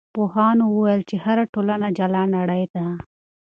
پوهانو 0.15 0.65
وویل 0.69 1.01
چې 1.09 1.15
هره 1.25 1.43
ټولنه 1.53 1.87
جلا 1.97 2.23
نړۍ 2.35 2.63
ده. 2.73 2.85